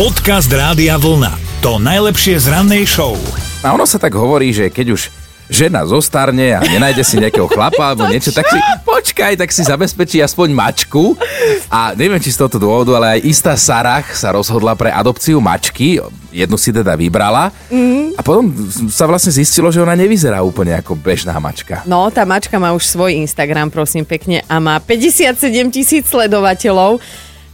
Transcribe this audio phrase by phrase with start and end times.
[0.00, 1.60] Podcast Rádia Vlna.
[1.60, 3.20] To najlepšie z rannej show.
[3.60, 5.12] A ono sa tak hovorí, že keď už
[5.44, 10.24] žena zostarne a nenájde si nejakého chlapa alebo niečo, tak si počkaj, tak si zabezpečí
[10.24, 11.20] aspoň mačku.
[11.68, 16.00] A neviem, či z tohto dôvodu, ale aj istá Sarah sa rozhodla pre adopciu mačky.
[16.32, 17.52] Jednu si teda vybrala.
[17.68, 18.16] Mm.
[18.16, 18.48] A potom
[18.88, 21.84] sa vlastne zistilo, že ona nevyzerá úplne ako bežná mačka.
[21.84, 27.04] No, tá mačka má už svoj Instagram, prosím pekne, a má 57 tisíc sledovateľov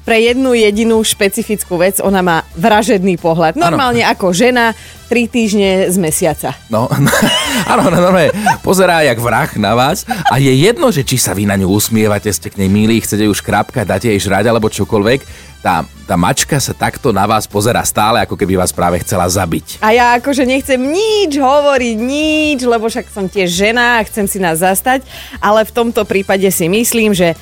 [0.06, 1.98] pre jednu jedinú špecifickú vec.
[1.98, 3.58] Ona má vražedný pohľad.
[3.58, 4.14] Normálne ano.
[4.14, 4.70] ako žena,
[5.10, 6.54] tri týždne z mesiaca.
[6.70, 6.86] No,
[7.74, 8.30] áno, no, normálne
[8.62, 12.30] pozerá jak vrah na vás a je jedno, že či sa vy na ňu usmievate,
[12.30, 15.50] ste k nej milí, chcete ju škrapkať, dáte jej žrať alebo čokoľvek.
[15.66, 19.82] Tá, tá mačka sa takto na vás pozera stále, ako keby vás práve chcela zabiť.
[19.82, 24.38] A ja akože nechcem nič hovoriť, nič, lebo však som tiež žena a chcem si
[24.38, 25.02] nás zastať,
[25.42, 27.34] ale v tomto prípade si myslím, že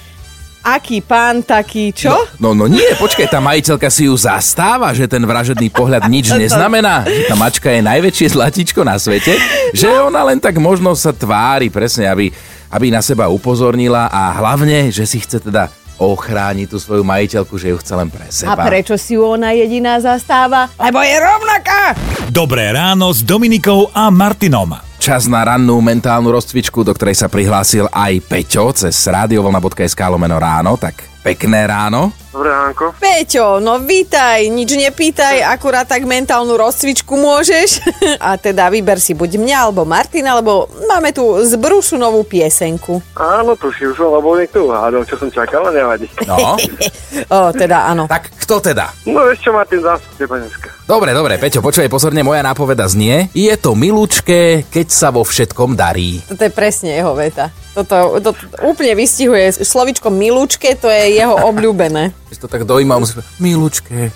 [0.65, 2.09] aký pán, taký čo?
[2.41, 6.33] No, no, no nie, počkaj, tá majiteľka si ju zastáva, že ten vražedný pohľad nič
[6.41, 9.37] neznamená, že tá mačka je najväčšie zlatičko na svete,
[9.77, 10.09] že no.
[10.09, 12.33] ona len tak možno sa tvári presne, aby,
[12.73, 17.71] aby na seba upozornila a hlavne, že si chce teda ochrániť tú svoju majiteľku, že
[17.71, 18.59] ju chce len pre seba.
[18.59, 20.67] A prečo si ju ona jediná zastáva?
[20.81, 21.95] Lebo je rovnaká!
[22.35, 24.94] Dobré ráno s Dominikou a Martinom.
[25.05, 30.81] Čas na rannú mentálnu rozcvičku, do ktorej sa prihlásil aj Peťo cez radiovolna.sk lomeno ráno,
[30.81, 32.13] tak pekné ráno.
[32.29, 32.93] Dobré ránko.
[33.01, 37.81] Peťo, no vítaj, nič nepýtaj, akurát tak mentálnu rozcvičku môžeš.
[38.29, 43.01] A teda vyber si buď mňa alebo Martina, lebo máme tu z Brušu novú piesenku.
[43.17, 46.05] Áno, tuším som, lebo niekto uhádol, čo som čakal, nevadí.
[46.29, 46.61] No.
[47.39, 48.05] o, teda áno.
[48.05, 48.93] Tak kto teda?
[49.09, 50.69] No ešte Martin zástupne dneska.
[50.85, 53.33] Dobre, dobre, Peťo, počúvaj pozorne, moja nápoveda znie.
[53.33, 56.21] Je to milúčke, keď sa vo všetkom darí.
[56.29, 57.49] Toto je presne jeho veta.
[57.75, 59.51] Toto, to, to úplne vystihuje.
[59.51, 62.15] Slovičko milúčke, to je jeho obľúbené.
[62.31, 64.15] Keď to tak dojíma, musí milúčke.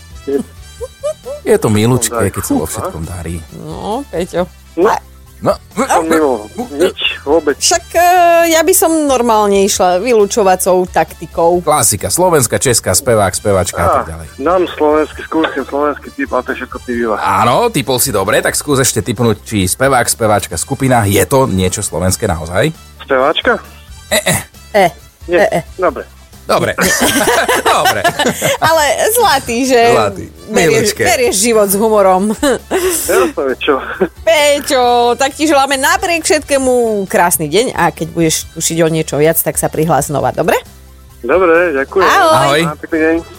[1.42, 3.42] Je to milúčke, keď sa vo všetkom darí.
[3.58, 4.46] No, Peťo.
[4.78, 4.94] No.
[5.42, 5.54] No,
[6.02, 6.50] mimo.
[6.74, 6.98] Nič,
[7.28, 7.60] vôbec.
[7.60, 11.60] Však uh, ja by som normálne išla vylúčovacou taktikou.
[11.60, 14.26] Klasika, slovenská, česká, spevák, spevačka a, a tak ďalej.
[14.40, 18.56] Dám slovenský, skúsim slovenský typ, ale to je všetko ty Áno, typol si dobre, tak
[18.56, 21.04] skús ešte typnúť, či spevák, speváčka, skupina.
[21.04, 22.72] Je to niečo slovenské naozaj?
[23.04, 23.60] Speváčka?
[24.08, 24.36] E, e.
[24.72, 24.86] E.
[25.28, 25.44] Nie.
[25.44, 25.60] E, e.
[25.76, 26.17] Dobre.
[26.48, 26.72] Dobre.
[27.76, 28.00] Dobre.
[28.56, 30.24] Ale zlatý, že zlatý.
[30.48, 32.32] Berieš, berieš život s humorom.
[33.04, 33.76] Jasné, čo.
[34.24, 39.36] Peťo, tak ti želáme napriek všetkému krásny deň a keď budeš tušiť o niečo viac,
[39.36, 40.56] tak sa prihlás znova, dobre?
[41.20, 42.08] Dobre, ďakujem.
[42.08, 42.60] Ahoj.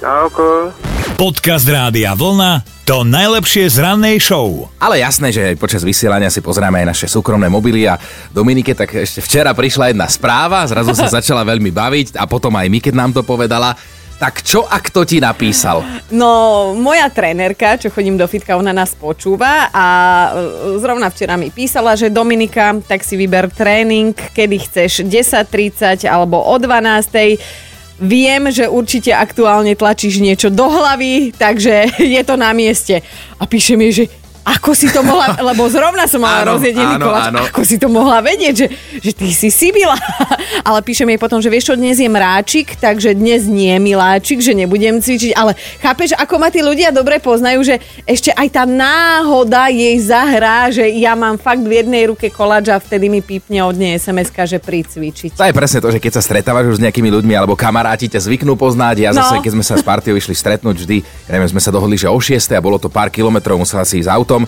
[0.06, 0.89] Ahoj.
[1.20, 4.72] Podcast Rádia Vlna to najlepšie z rannej show.
[4.80, 8.00] Ale jasné, že počas vysielania si pozrieme aj naše súkromné mobily a
[8.32, 12.72] Dominike, tak ešte včera prišla jedna správa, zrazu sa začala veľmi baviť a potom aj
[12.72, 13.76] my, keď nám to povedala.
[14.16, 15.84] Tak čo a kto ti napísal?
[16.08, 19.88] No, moja trénerka, čo chodím do fitka, ona nás počúva a
[20.32, 26.40] e, zrovna včera mi písala, že Dominika, tak si vyber tréning, kedy chceš, 10.30 alebo
[26.40, 27.69] o 12.00
[28.00, 33.04] Viem, že určite aktuálne tlačíš niečo do hlavy, takže je to na mieste.
[33.40, 34.08] A píše mi, že
[34.50, 37.40] ako si to mohla, lebo zrovna som mala áno, rozjedený áno, koláč, áno.
[37.46, 38.68] ako si to mohla vedieť, že,
[38.98, 39.98] že ty si Sibila.
[40.68, 44.40] Ale píše mi potom, že vieš čo, dnes je mráčik, takže dnes nie je miláčik,
[44.42, 48.64] že nebudem cvičiť, ale chápeš, ako ma tí ľudia dobre poznajú, že ešte aj tá
[48.66, 53.62] náhoda jej zahrá, že ja mám fakt v jednej ruke koláč a vtedy mi pípne
[53.64, 55.36] od nej sms že pricvičiť.
[55.36, 58.24] To je presne to, že keď sa stretávaš už s nejakými ľuďmi alebo kamaráti ťa
[58.24, 59.44] zvyknú poznať, ja zase, no.
[59.44, 60.98] keď sme sa s partiou išli stretnúť vždy,
[61.32, 64.10] neviem, sme sa dohodli, že o 6 a bolo to pár kilometrov, musela si ísť
[64.12, 64.39] autom,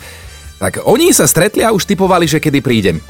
[0.61, 3.01] tak oni sa stretli a už typovali, že kedy prídem.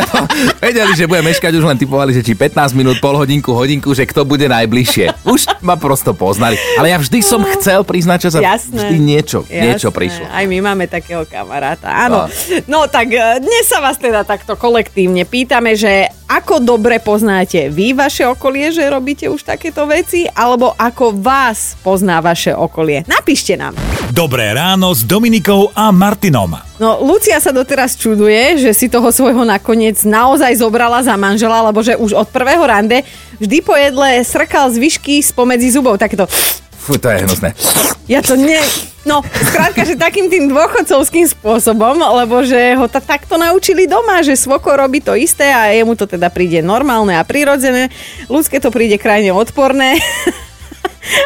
[0.60, 4.04] vedeli, že budem meškať, už len typovali, že či 15 minút, pol hodinku, hodinku, že
[4.04, 5.24] kto bude najbližšie.
[5.24, 6.60] Už ma prosto poznali.
[6.76, 8.84] Ale ja vždy som chcel priznať, že sa Jasné.
[8.84, 9.64] vždy niečo, Jasné.
[9.64, 10.28] niečo prišlo.
[10.28, 11.88] Aj my máme takého kamaráta.
[11.88, 12.28] Áno.
[12.68, 12.84] No.
[12.84, 17.90] no tak e, dnes sa vás teda takto kolektívne pýtame, že ako dobre poznáte vy
[17.90, 23.02] vaše okolie, že robíte už takéto veci, alebo ako vás pozná vaše okolie.
[23.10, 23.74] Napíšte nám.
[24.14, 26.54] Dobré ráno s Dominikou a Martinom.
[26.78, 31.82] No, Lucia sa doteraz čuduje, že si toho svojho nakoniec naozaj zobrala za manžela, lebo
[31.82, 33.02] že už od prvého rande
[33.42, 35.98] vždy po jedle srkal zvyšky spomedzi zubov.
[35.98, 36.30] Takéto...
[36.78, 37.58] Fú, to je hnusné.
[38.06, 38.62] Ja to ne...
[39.00, 44.36] No, skrátka, že takým tým dôchodcovským spôsobom, lebo že ho ta, takto naučili doma, že
[44.36, 47.88] svoko robí to isté a jemu to teda príde normálne a prirodzené.
[48.28, 49.96] Ľudské to príde krajne odporné.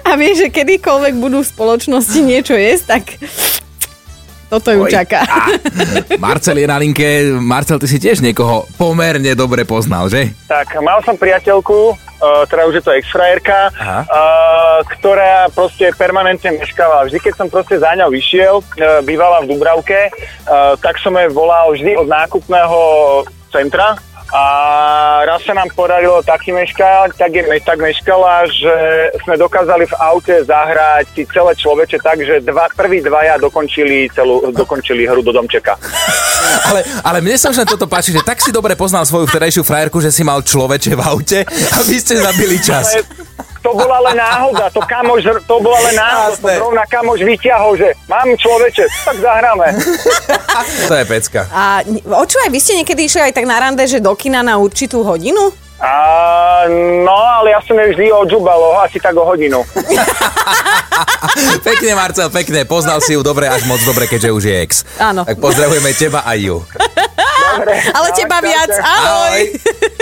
[0.06, 3.04] A vieš, že kedykoľvek budú v spoločnosti niečo jesť, tak
[4.54, 4.92] Toto ju Oj.
[4.94, 5.26] čaká.
[6.22, 7.26] Marcel je na linke.
[7.42, 10.30] Marcel, ty si tiež niekoho pomerne dobre poznal, že?
[10.46, 14.06] Tak, mal som priateľku, uh, teda už je to Aha.
[14.06, 17.10] uh, ktorá proste permanentne meškávala.
[17.10, 20.14] Vždy, keď som proste za ňou vyšiel, uh, bývala v Dubravke,
[20.46, 22.78] uh, tak som jej volal vždy od nákupného
[23.50, 23.98] centra,
[24.32, 24.44] a
[25.28, 28.74] raz sa nám podarilo taký meškať, tak, je, tak meškala, že
[29.22, 34.48] sme dokázali v aute zahrať si celé človeče tak, že dva, prví dvaja dokončili, celú,
[34.50, 35.76] dokončili hru do domčeka.
[36.64, 39.64] Ale, ale mne sa už len toto páči, že tak si dobre poznal svoju vtedajšiu
[39.64, 42.94] frajerku, že si mal človeče v aute a vy ste zabili čas.
[42.94, 43.33] Ale
[43.64, 47.96] to bola len náhoda, to kamož, to bola len náhoda, to rovna kamož vyťahol, že
[48.04, 49.72] mám človeče, tak zahráme.
[50.86, 51.50] To je pecka.
[51.50, 55.02] A očúvaj, vy ste niekedy išli aj tak na rande, že do kina na určitú
[55.02, 55.50] hodinu?
[55.82, 55.90] A,
[57.02, 59.64] no, ale ja som vždy odžubal, asi tak o hodinu.
[61.66, 62.62] Pekne, Marcel, pekne.
[62.62, 64.70] Poznal si ju dobre, až moc dobre, keďže už je ex.
[65.02, 65.26] Áno.
[65.26, 66.62] Tak pozdravujeme teba aj ju.
[66.62, 67.74] Dobre.
[67.90, 68.86] Ale Tak, teba tak, viac, tak.
[68.86, 69.40] ahoj.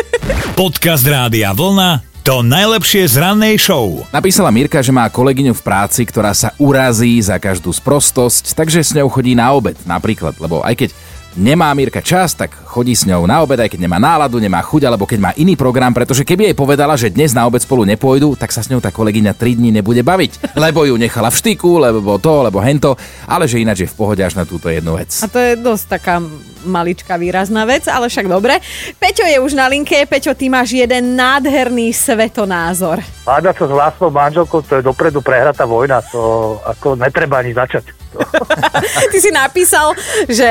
[0.60, 4.06] Podcast Rádia Vlna to najlepšie z rannej show.
[4.14, 8.94] Napísala Mirka, že má kolegyňu v práci, ktorá sa urazí za každú sprostosť, takže s
[8.94, 10.90] ňou chodí na obed napríklad, lebo aj keď
[11.34, 14.88] nemá Mirka čas, tak chodí s ňou na obed, aj keď nemá náladu, nemá chuť,
[14.88, 18.32] alebo keď má iný program, pretože keby jej povedala, že dnes na obed spolu nepôjdu,
[18.40, 21.76] tak sa s ňou tá kolegyňa 3 dní nebude baviť, lebo ju nechala v štyku,
[21.76, 22.96] lebo to, lebo hento,
[23.28, 25.20] ale že ináč je v pohode až na túto jednu vec.
[25.20, 26.24] A to je dosť taká
[26.64, 28.62] maličká výrazná vec, ale však dobre.
[28.96, 30.06] Peťo je už na linke.
[30.06, 33.02] Peťo, ty máš jeden nádherný svetonázor.
[33.26, 38.02] Hádať sa s vlastnou manželkou, to je dopredu prehratá vojna, to ako netreba ani začať.
[39.12, 39.96] Ty si napísal,
[40.28, 40.48] že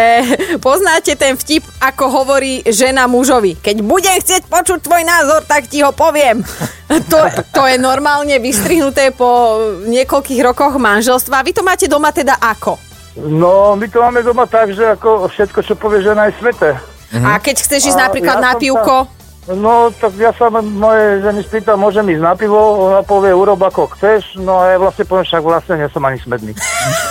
[0.58, 3.56] poznáte ten vtip, ako hovorí žena mužovi.
[3.56, 6.44] Keď budem chcieť počuť tvoj názor, tak ti ho poviem.
[6.92, 7.24] To,
[7.56, 9.56] to je normálne vystrihnuté po
[9.88, 11.40] niekoľkých rokoch manželstva.
[11.40, 12.76] Vy to máte doma teda ako?
[13.16, 16.76] No, my to máme doma tak, že ako všetko, čo povie žena, je sveté.
[17.16, 19.08] A keď chceš ísť A napríklad ja na pivko,
[19.50, 23.90] No, tak ja sa moje ženy spýtam, môžem ísť na pivo, ona povie, urob ako
[23.98, 26.54] chceš, no a ja vlastne poviem, však vlastne nie som ani smedný.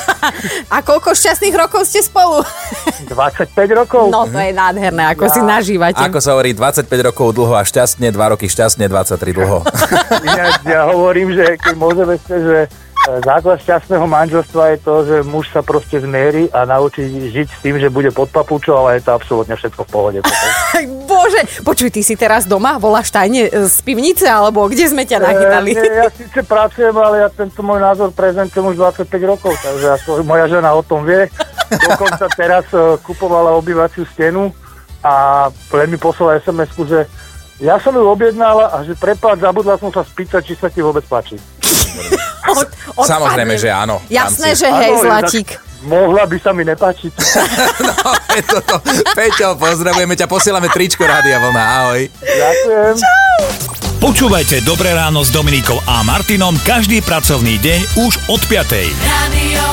[0.74, 2.38] a koľko šťastných rokov ste spolu?
[3.10, 4.14] 25 rokov?
[4.14, 5.98] No to je nádherné, ako si nažívate.
[5.98, 9.66] Ako sa hovorí, 25 rokov dlho a šťastne, 2 roky šťastne, 23 dlho.
[10.30, 12.68] Ináč ja hovorím, že keď môžeme ste, že e,
[13.26, 17.82] základ šťastného manželstva je to, že muž sa proste zmierí a naučí žiť s tým,
[17.82, 20.18] že bude pod papučou, ale je to absolútne všetko v pohode.
[21.30, 22.74] Bože, počuj, ty si teraz doma?
[22.82, 25.70] Voláš tajne z pivnice, alebo kde sme ťa nachytali?
[25.70, 29.94] E, nie, ja síce pracujem, ale ja tento môj názor prezentujem už 25 rokov, takže
[30.02, 31.30] ako moja žena o tom vie.
[31.86, 34.50] Dokonca teraz e, kupovala obývaciu stenu
[35.06, 37.06] a len mi poslala SMS-ku, že
[37.62, 41.06] ja som ju objednala a že prepáč, zabudla som sa spýtať, či sa ti vôbec
[41.06, 41.38] páči.
[42.50, 42.66] Od,
[42.98, 43.06] odpadne.
[43.06, 44.02] Samozrejme, že áno.
[44.10, 45.48] Jasné, že hej, zlatík.
[45.54, 47.12] tak Mohla by sa mi nepáčiť.
[47.80, 48.76] No, je toto.
[49.16, 52.00] Peťo, pozdravujeme ťa, posielame tričko Rádia Vlna, ahoj.
[52.22, 52.94] Ďakujem.
[54.00, 58.88] Počúvajte Dobré ráno s Dominikou a Martinom každý pracovný deň už od 5.
[59.04, 59.64] Radio